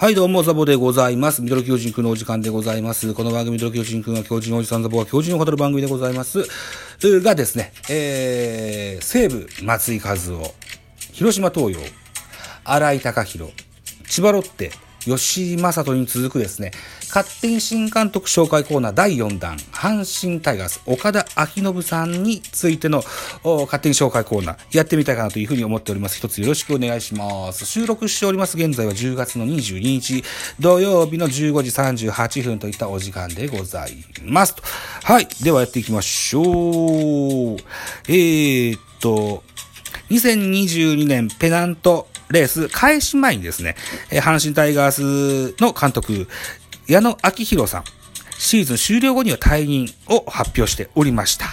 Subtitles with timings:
[0.00, 1.42] はい、どうも、ザボでございます。
[1.42, 3.12] ミドル巨人くんのお時間でございます。
[3.12, 6.38] この番組、ミドル巨人くんは巨人おじさんザボは巨人を語る番組でございます。
[7.02, 10.54] がですね、えー、西武、松井和夫、
[11.12, 11.78] 広島東洋、
[12.64, 13.52] 荒井隆弘、
[14.08, 14.70] 千葉ロッテ、
[15.04, 16.72] 吉井正人に続くですね、
[17.08, 23.02] 勝手に新監督紹介コーナー第4弾、阪神タイガース、岡田昭信さんについての
[23.44, 26.18] 勝手に紹介コーナー、やってみたいかなというふうに思っております。
[26.18, 27.66] 一つよろしくお願いします。
[27.66, 28.56] 収録しております。
[28.56, 30.22] 現在は10月の22日、
[30.60, 31.70] 土曜日の15時
[32.06, 33.92] 38分といったお時間でござい
[34.24, 34.54] ます。
[35.02, 35.28] はい。
[35.42, 36.44] ではやっていきましょう。
[38.08, 39.42] えー、っと、
[40.10, 43.76] 2022年ペナントレース開始前にですね、
[44.10, 46.28] え阪神タイガースの監督、
[46.86, 47.84] 矢野明宏さん、
[48.38, 51.46] シーズン終了後には退任を発表しておりました。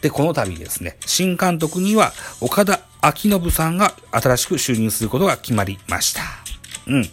[0.00, 6.22] で、この度ですね、新監督には岡田昭信さんが新しく就任することが決まりました。
[6.86, 7.08] うん。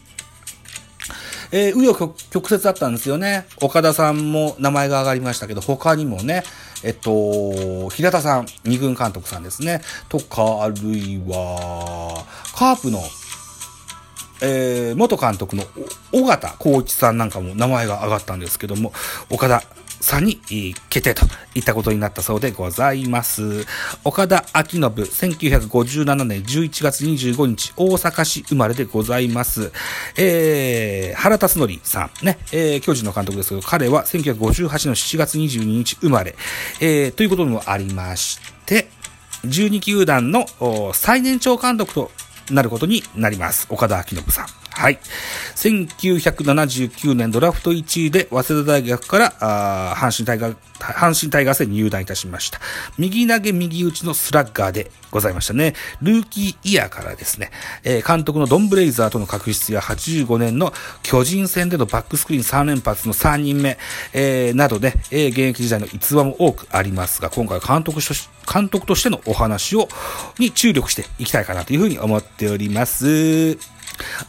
[1.52, 3.46] えー、紆余曲曲折あったんですよね。
[3.62, 6.44] 岡田さんも名前が上がりましたけど、他にもね、
[6.84, 9.82] えっと、平田さん、二軍監督さんですね。
[10.08, 13.02] とか、あるいは、カープの、
[14.42, 15.64] えー、元監督の
[16.12, 18.94] 尾形光一さんなんかも名前が上がったんですけども、
[19.30, 19.64] 岡田
[20.02, 20.40] さんに
[20.90, 23.66] 決定といったことになったそうでございます。
[24.04, 29.72] 岡田昭信、1957年11月25日、大阪市生まれでございます。
[30.18, 36.36] えー、原辰徳さん、ね、えー、巨人の監督ですけど、彼は1958年7月22日生まれ、
[36.80, 38.90] えー、ということもありまして、
[39.46, 40.46] 12球団の
[40.94, 42.12] 最年長監督と
[42.52, 43.68] なることになります。
[43.70, 44.59] 岡田明信さん。
[44.80, 45.00] はい。
[45.58, 52.62] 1979年ドラフト1位で早稲田大学から、阪神タイガー、阪神タイガースに入団いたしました。
[52.98, 55.74] 右投げ右打ちのスラッガーでございましたね。
[56.02, 57.52] ルーキーイヤーからですね、
[57.84, 60.72] えー監督のドンブレイザーとの確執や85年の
[61.04, 63.78] 巨人戦でのバックスクリーン3連発の3人目、
[64.14, 69.90] えーなどで、えー現役時代の逸話も多くありますが、今回は監督とし監督としてのお話を、
[70.40, 73.58] に注力していきたいかなというふうに思っております。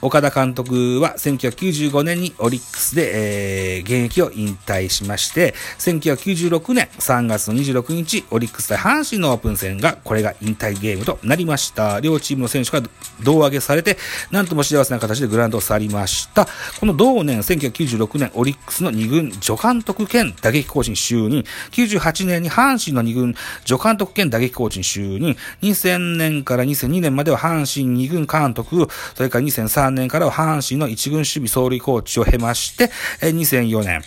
[0.00, 12.00] 岡田監督は1995年にオリックスで、えー現役を引退しまして、1996年3月の26日、オリックス対阪神のオープン戦が、これが引退ゲームとなりました。
[12.00, 12.82] 両チームの選手が
[13.22, 13.98] 胴上げされて、
[14.30, 16.46] なんとも幸せな形でグラウンドを去りました。
[16.78, 23.34] この同年、1996年、オリックスの2軍助監督兼打撃コーチに就任、98年に阪神の2軍
[23.64, 32.90] 助監督兼打撃コーチに就任、2000年から2002年までは阪神2軍監督、それから2003年からは阪神の1軍守備走塁コーチを経まして、
[33.20, 34.02] えー2004年、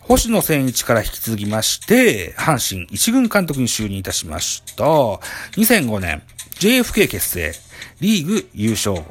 [0.00, 4.84] 星野千一から引き継ぎまして、阪神一軍監督に就任いたしました。
[4.84, 6.22] 2005年、
[6.58, 7.52] JFK 結成、
[8.00, 9.02] リーグ優勝。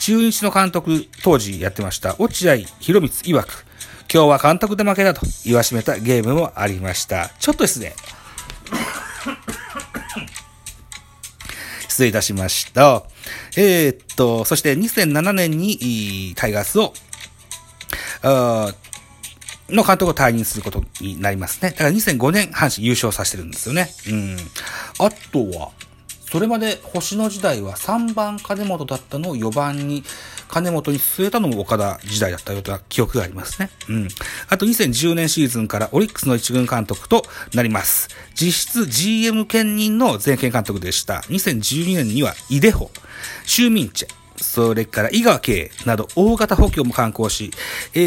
[0.00, 3.66] 中日の監督、当時やってました、落合博光曰く、
[4.12, 7.30] 今日は監督で負けだと言わしめたゲームもありました。
[7.40, 7.94] ちょっとですね、
[11.88, 13.04] 失礼いたしました。
[13.56, 16.92] えーっと、そして2007年にタイガースを、
[19.68, 21.70] の監督を退任することになりますね。
[21.70, 23.88] だから2005年、阪神優勝させてるんですよね。
[24.08, 24.36] うん。
[24.98, 25.70] あとは、
[26.36, 30.04] それまで星野時代は3番金本だったのを4番に、
[30.48, 33.70] 金本に据えたのも岡田時代だったような記憶がありますね。
[33.88, 34.08] うん。
[34.50, 37.22] あと2010年シーズンからオリックスの一軍監督と
[37.54, 38.10] なります。
[38.34, 41.20] 実質 GM 兼任の全権監督でした。
[41.30, 42.90] 2012年にはイデホ、
[43.46, 44.08] シューミンチェ、
[44.38, 47.50] それから井川圭など大型補強も刊行し、
[47.94, 47.98] え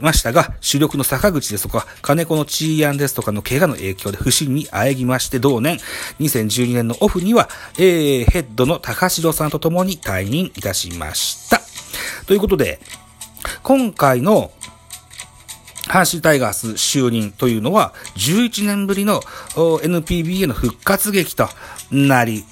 [0.00, 5.78] ー、ましたが、主力の坂口ですとか、金子のチーヤンですとかの怪我の影響で不振にあえぎまして、同年、
[6.20, 7.48] 2012年のオフには、
[7.78, 11.60] えー、ヘッドの高城さんと共に退任いたしました。
[12.26, 12.80] ということで、
[13.62, 14.50] 今回の
[15.88, 19.20] 阪神タイガース就任というのは、11年ぶりの
[19.54, 21.48] NPB への復活劇と
[21.90, 22.44] なり、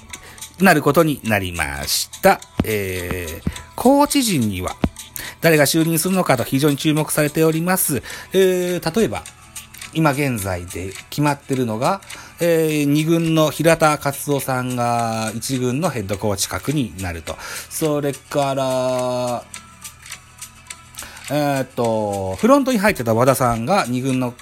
[0.59, 2.39] なることになりました。
[2.63, 3.41] えー、
[3.75, 4.75] コーチ陣には、
[5.41, 8.01] 誰が就任するのかと非常に注目されております。
[8.33, 9.23] えー、例えば、
[9.93, 12.01] 今現在で決まってるのが、
[12.39, 17.35] えー、2軍の平田勝夫さんが1軍のヘッドコーチ格になると。
[17.69, 19.43] それから、
[21.29, 24.33] えーっと、フロントに入ってた和田さんが2軍の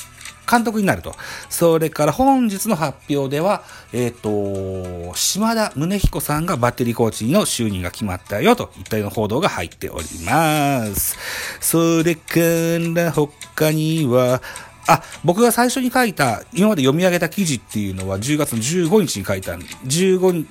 [0.49, 1.15] 監督になると。
[1.49, 3.63] それから本日の発表では、
[3.93, 11.17] えーっと、島田宗彦さんがバッテリーコーチの就任が決まったよといったような報道が入っております。
[11.59, 12.39] それか
[12.93, 14.41] ら他には、
[14.87, 20.49] あ、僕が最初に書いた、今まで読み上げた記事っていうのは10月の15日に書いた、15,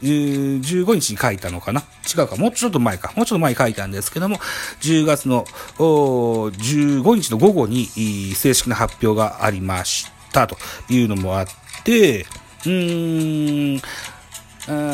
[0.60, 1.82] 15日に書いたのかな？
[2.16, 3.12] 違うか、もうちょっと前か。
[3.16, 4.38] もうちょっと前に書いたんですけども、
[4.80, 5.44] 10月の
[5.78, 7.86] 15日の午後に
[8.34, 10.56] 正式な発表がありましたと
[10.88, 11.46] いうのもあっ
[11.84, 12.26] て、
[12.66, 13.80] うーん、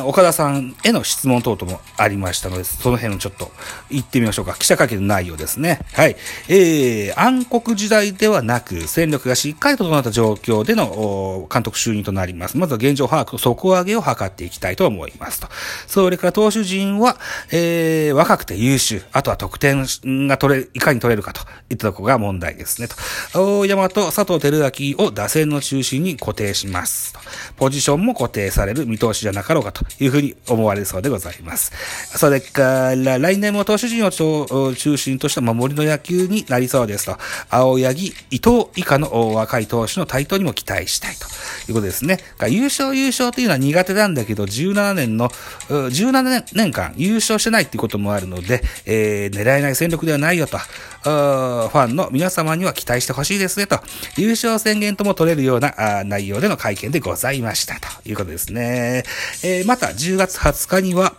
[0.04, 3.50] 岡田さんへの質問等々もありましたので、その辺をちょっと
[3.90, 4.54] 言ってみましょうか。
[4.58, 5.80] 記者会見の内容ですね。
[5.92, 6.16] はい。
[6.48, 12.56] えー、暗黒時代ではなく、戦力がしっかりと整った状況での監督就任となります。
[12.56, 15.48] まずは現状把握底上げを図っていきたいと思いますと。
[15.86, 17.16] それから投手陣は、
[17.52, 19.02] えー、若くて優秀。
[19.12, 19.86] あとは得点
[20.26, 22.88] が取れ、いかに取れるかといったところが問題ですね
[23.32, 23.40] と。
[23.60, 27.20] 大山と佐藤輝明を打線の中心に固定しますと。
[27.56, 31.72] ポジションも固定される見通しじゃなかろうろうかというふうに思われそうでございます。
[32.16, 37.16] それから来年も投手陣を中心とした守りの野球になりそうですと。
[37.48, 41.26] 青柳、伊藤以下の若い投手の台頭にも期待したいと
[41.68, 42.18] いうことですね。
[42.48, 45.28] 優勝優勝というのは苦手なんだけど、17年の、
[45.68, 50.58] 17年間優勝してないっていうこともあるので、えー、狙えない戦力ではないよと。
[51.02, 53.80] ファンの皆様には期待してほしいですねと。
[54.16, 59.04] 優勝宣言とも取れるような内容での会見でございましたということですね。
[59.42, 61.14] えー、また10月20日には、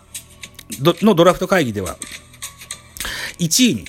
[1.02, 1.96] のドラフト会議では、
[3.38, 3.84] 1位に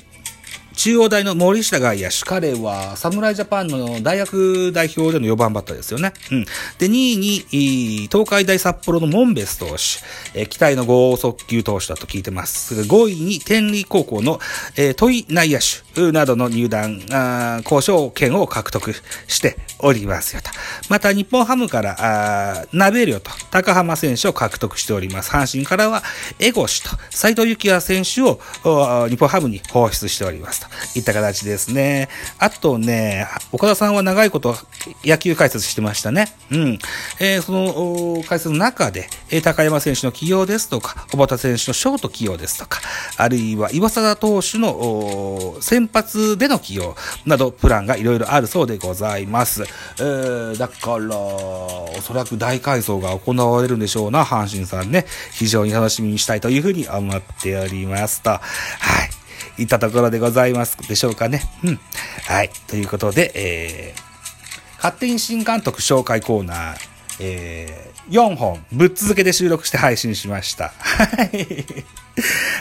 [0.84, 6.12] 中央大の森下外野手、彼は侍ジャパンの大学代表での4番バッターですよね。
[6.30, 6.44] うん。
[6.78, 12.82] で、2位に、東海大札幌のモンベス投手、え、期待の豪速球投手だと聞いてます。
[12.82, 14.42] 5位に天理高校の、
[14.76, 15.60] えー、戸井内野
[15.96, 18.94] 手などの入団、あ交渉権を獲得
[19.28, 20.50] しておりますよと。
[20.90, 25.32] また、日本ハムから、あナベリオと高浜選手を獲得しております。
[25.32, 26.04] 阪神からは、
[26.40, 30.60] 江越と斎藤幸也選手を日本ハムに放出しております。
[30.60, 32.10] といった形ですね。
[32.40, 34.56] あとね、岡田さんは長いこと
[35.04, 36.34] 野球解説してましたね。
[36.52, 36.80] うん。
[37.20, 42.82] えー、その解説の中で、え高山選手の起用ですとか、小畑選手のショート起用ですとか、
[43.18, 46.96] あるいは岩貞投手の先発での起用
[47.26, 49.64] など、プランがいろいろあるそうでございます。
[50.00, 55.06] えー、だから、おそらく大改造が行われるんでしょうな、阪神さんね。
[55.32, 58.32] 非常に楽しみにしたいというふうに思っておりますと。
[58.32, 59.13] はい。
[59.58, 61.42] いたところでございますでしょうかね。
[61.64, 61.80] うん。
[62.28, 62.50] はい。
[62.68, 66.76] ということで、えー、勝手に新監督紹介コーナー、
[67.20, 70.74] えー、4本ぶっ続けで収録して配信しました。
[70.82, 71.48] はい。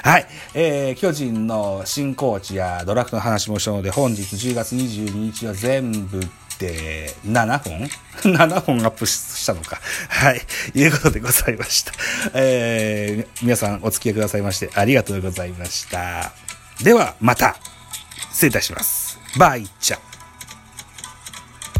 [0.02, 0.26] はい。
[0.54, 6.20] えー、巨人の新コーチやドラフトの話もしたので、本日10月22日は全部
[6.58, 7.88] で7本
[8.34, 9.80] ?7 本アップしたのか。
[10.08, 10.42] はい。
[10.74, 11.92] いうことでございました。
[12.34, 16.51] えー、皆さんお付き合いくださいましてありがとうございました。
[16.80, 17.56] では、また、
[18.30, 19.20] 失礼いたします。
[19.38, 20.11] バイチャ。